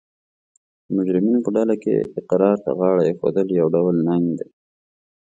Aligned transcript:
د 0.85 0.87
مجرمینو 0.97 1.39
په 1.45 1.49
ډله 1.55 1.75
کې 1.83 1.93
اقرار 2.19 2.55
ته 2.63 2.69
غاړه 2.77 3.01
ایښول 3.05 3.47
یو 3.59 3.67
ډول 3.75 3.95
ننګ 4.07 4.25
دی 4.39 4.49